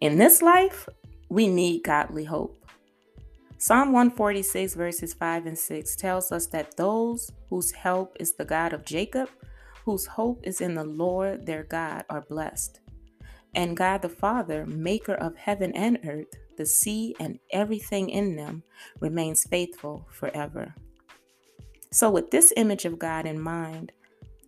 [0.00, 0.88] In this life,
[1.28, 2.64] we need godly hope.
[3.58, 8.72] Psalm 146, verses 5 and 6 tells us that those whose help is the God
[8.72, 9.28] of Jacob,
[9.84, 12.78] whose hope is in the Lord their God, are blessed.
[13.56, 18.62] And God the Father, maker of heaven and earth, the sea and everything in them,
[19.00, 20.76] remains faithful forever.
[21.90, 23.90] So, with this image of God in mind,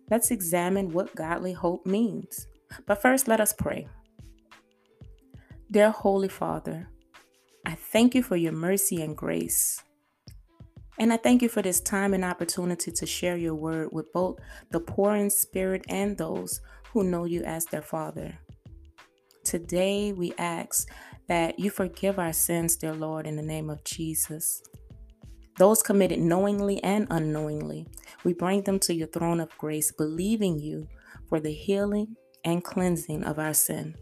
[0.09, 2.47] let's examine what godly hope means.
[2.85, 3.89] But first, let us pray.
[5.71, 6.89] Dear Holy Father,
[7.65, 9.81] I thank you for your mercy and grace.
[10.99, 14.37] And I thank you for this time and opportunity to share your word with both
[14.71, 16.59] the poor in spirit and those
[16.91, 18.37] who know you as their Father.
[19.45, 20.89] Today we ask
[21.29, 24.61] that you forgive our sins, dear Lord, in the name of Jesus.
[25.57, 27.87] Those committed knowingly and unknowingly,
[28.25, 30.89] we bring them to your throne of grace, believing you
[31.29, 33.95] for the healing and cleansing of our sin.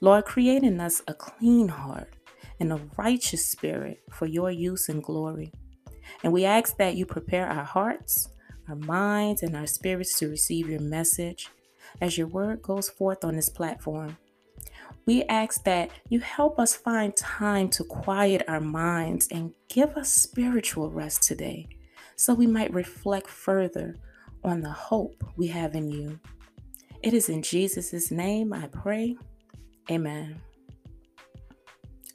[0.00, 2.14] Lord, create in us a clean heart
[2.60, 5.52] and a righteous spirit for your use and glory.
[6.22, 8.28] And we ask that you prepare our hearts,
[8.68, 11.48] our minds, and our spirits to receive your message
[12.00, 14.16] as your word goes forth on this platform.
[15.06, 20.12] We ask that you help us find time to quiet our minds and give us
[20.12, 21.68] spiritual rest today
[22.16, 23.96] so we might reflect further
[24.44, 26.20] on the hope we have in you.
[27.02, 29.16] It is in Jesus' name I pray.
[29.90, 30.40] Amen.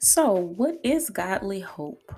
[0.00, 2.12] So, what is godly hope?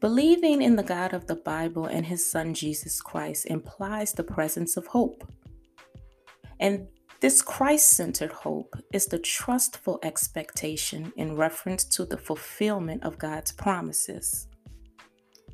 [0.00, 4.76] Believing in the God of the Bible and his Son Jesus Christ implies the presence
[4.76, 5.24] of hope.
[6.60, 6.88] And
[7.20, 13.52] this Christ centered hope is the trustful expectation in reference to the fulfillment of God's
[13.52, 14.48] promises.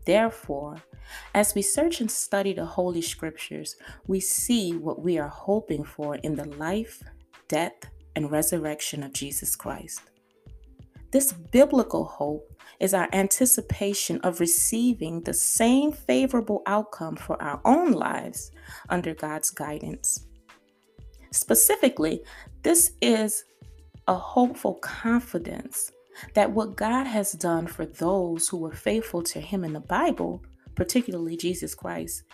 [0.05, 0.79] Therefore,
[1.35, 3.77] as we search and study the Holy Scriptures,
[4.09, 7.03] we see what we are hoping for in the life,
[7.47, 7.75] death,
[8.17, 10.03] and resurrection of Jesus Christ.
[11.13, 12.51] This biblical hope
[12.81, 18.51] is our anticipation of receiving the same favorable outcome for our own lives
[18.89, 20.27] under God's guidance.
[21.31, 22.23] Specifically,
[22.63, 23.45] this is
[24.09, 25.93] a hopeful confidence
[26.35, 30.43] that what God has done for those who were faithful to Him in the Bible,
[30.75, 32.25] particularly Jesus Christ,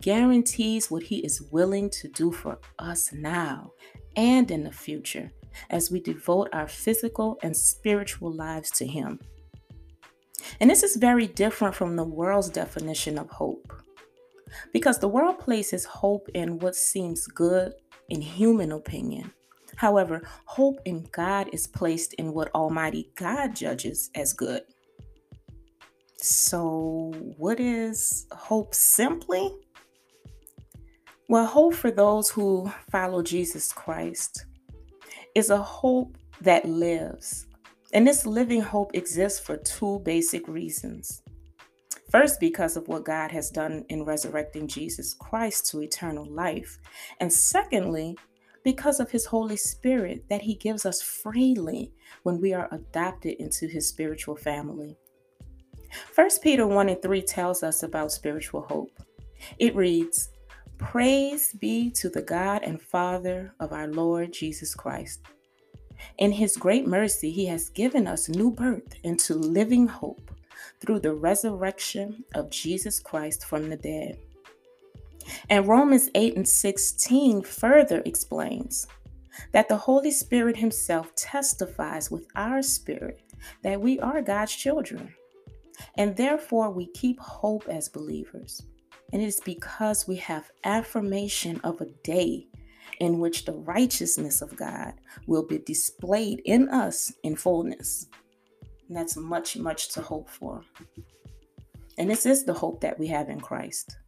[0.00, 3.72] guarantees what He is willing to do for us now
[4.16, 5.30] and in the future
[5.70, 9.20] as we devote our physical and spiritual lives to Him.
[10.60, 13.72] And this is very different from the world's definition of hope.
[14.72, 17.72] Because the world places hope in what seems good
[18.08, 19.32] in human opinion.
[19.76, 24.62] However, hope in God is placed in what Almighty God judges as good.
[26.18, 29.50] So, what is hope simply?
[31.32, 34.44] Well, hope for those who follow Jesus Christ
[35.34, 37.46] is a hope that lives.
[37.94, 41.22] And this living hope exists for two basic reasons.
[42.10, 46.78] First, because of what God has done in resurrecting Jesus Christ to eternal life.
[47.18, 48.14] And secondly,
[48.62, 51.94] because of his Holy Spirit that he gives us freely
[52.24, 54.98] when we are adopted into his spiritual family.
[56.14, 58.92] 1 Peter 1 and 3 tells us about spiritual hope.
[59.58, 60.28] It reads,
[60.82, 65.20] Praise be to the God and Father of our Lord Jesus Christ.
[66.18, 70.30] In His great mercy, He has given us new birth into living hope
[70.80, 74.18] through the resurrection of Jesus Christ from the dead.
[75.48, 78.86] And Romans 8 and 16 further explains
[79.52, 83.22] that the Holy Spirit Himself testifies with our spirit
[83.62, 85.14] that we are God's children.
[85.96, 88.62] And therefore, we keep hope as believers.
[89.12, 92.46] And it is because we have affirmation of a day
[93.00, 94.94] in which the righteousness of God
[95.26, 98.06] will be displayed in us in fullness.
[98.88, 100.62] And that's much, much to hope for.
[101.98, 103.98] And this is the hope that we have in Christ.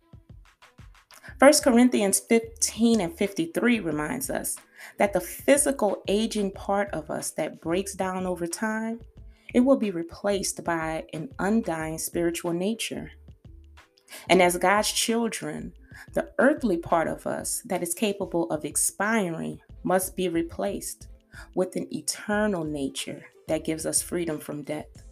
[1.38, 4.56] 1 Corinthians 15 and 53 reminds us
[4.99, 9.00] that the physical aging part of us that breaks down over time,
[9.52, 13.11] it will be replaced by an undying spiritual nature
[14.28, 15.72] and as God's children,
[16.12, 21.08] the earthly part of us that is capable of expiring must be replaced
[21.55, 25.05] with an eternal nature that gives us freedom from death.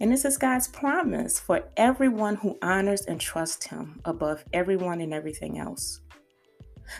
[0.00, 5.12] And this is God's promise for everyone who honors and trusts Him above everyone and
[5.12, 6.00] everything else.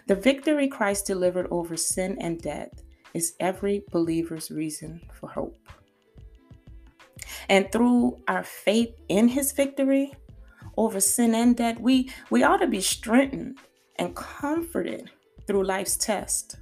[0.06, 2.82] The victory Christ delivered over sin and death
[3.14, 5.56] is every believer's reason for hope.
[7.48, 10.12] And through our faith in His victory,
[10.78, 13.58] over sin and debt, we, we ought to be strengthened
[13.96, 15.10] and comforted
[15.46, 16.56] through life's test.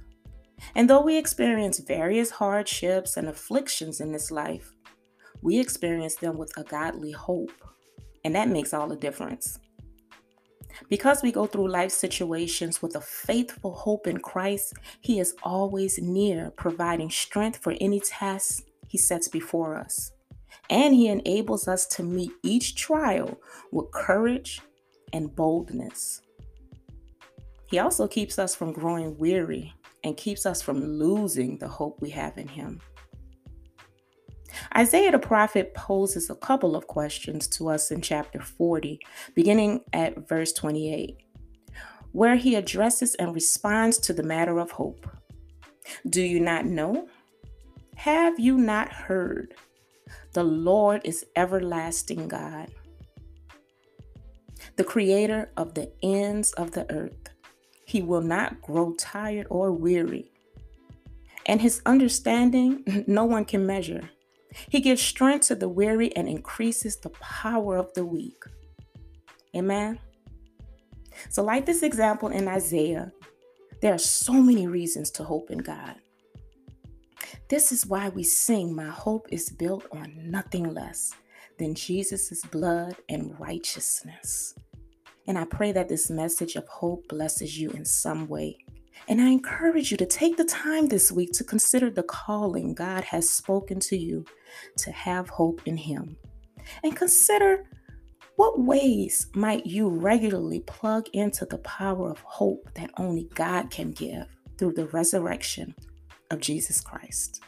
[0.73, 4.73] And though we experience various hardships and afflictions in this life,
[5.43, 7.51] we experience them with a godly hope.
[8.25, 9.59] And that makes all the difference.
[10.89, 15.99] Because we go through life situations with a faithful hope in Christ, He is always
[16.01, 20.11] near, providing strength for any task He sets before us.
[20.69, 23.39] And He enables us to meet each trial
[23.71, 24.61] with courage
[25.13, 26.21] and boldness.
[27.69, 29.73] He also keeps us from growing weary
[30.03, 32.79] and keeps us from losing the hope we have in Him.
[34.75, 38.99] Isaiah the prophet poses a couple of questions to us in chapter 40,
[39.35, 41.17] beginning at verse 28,
[42.11, 45.07] where he addresses and responds to the matter of hope.
[46.09, 47.07] Do you not know?
[47.95, 49.55] Have you not heard?
[50.37, 52.69] The Lord is everlasting God,
[54.75, 57.29] the creator of the ends of the earth.
[57.87, 60.31] He will not grow tired or weary,
[61.47, 64.11] and his understanding no one can measure.
[64.69, 68.43] He gives strength to the weary and increases the power of the weak.
[69.55, 69.97] Amen.
[71.31, 73.11] So, like this example in Isaiah,
[73.81, 75.95] there are so many reasons to hope in God.
[77.49, 81.13] This is why we sing, My hope is built on nothing less
[81.57, 84.53] than Jesus' blood and righteousness.
[85.27, 88.57] And I pray that this message of hope blesses you in some way.
[89.07, 93.05] And I encourage you to take the time this week to consider the calling God
[93.05, 94.25] has spoken to you
[94.79, 96.17] to have hope in Him.
[96.83, 97.63] And consider
[98.35, 103.91] what ways might you regularly plug into the power of hope that only God can
[103.91, 104.25] give
[104.57, 105.73] through the resurrection
[106.29, 107.41] of Jesus Christ.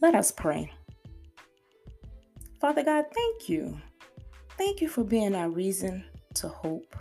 [0.00, 0.72] Let us pray.
[2.60, 3.78] Father God, thank you.
[4.56, 6.04] Thank you for being our reason
[6.34, 6.96] to hope.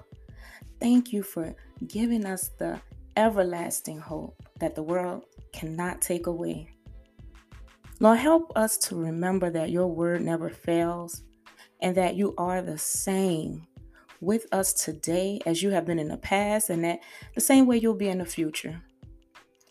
[0.79, 1.55] Thank you for
[1.87, 2.79] giving us the
[3.17, 5.23] everlasting hope that the world
[5.53, 6.69] cannot take away.
[7.99, 11.23] Lord, help us to remember that your word never fails
[11.81, 13.65] and that you are the same
[14.21, 16.99] with us today as you have been in the past and that
[17.35, 18.81] the same way you'll be in the future.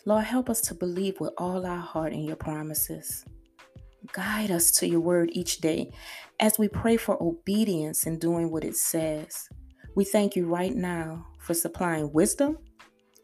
[0.05, 3.25] Lord, help us to believe with all our heart in your promises.
[4.13, 5.93] Guide us to your word each day
[6.41, 9.49] as we pray for obedience in doing what it says.
[9.95, 12.59] We thank you right now for supplying wisdom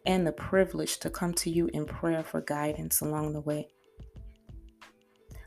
[0.05, 3.69] and the privilege to come to you in prayer for guidance along the way.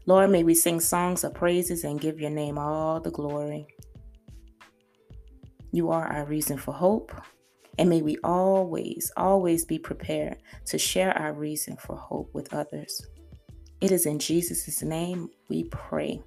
[0.08, 3.68] Lord, may we sing songs of praises and give your name all the glory.
[5.74, 7.12] You are our reason for hope,
[7.78, 10.38] and may we always, always be prepared
[10.68, 13.06] to share our reason for hope with others.
[13.82, 16.22] It is in Jesus' name we pray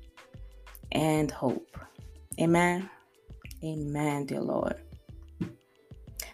[0.92, 1.78] and hope.
[2.38, 2.90] Amen.
[3.64, 4.78] Amen, dear Lord.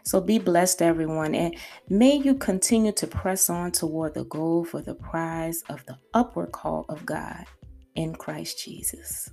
[0.06, 1.56] So be blessed, everyone, and
[1.88, 6.52] may you continue to press on toward the goal for the prize of the upward
[6.52, 7.44] call of God
[7.96, 9.28] in Christ Jesus.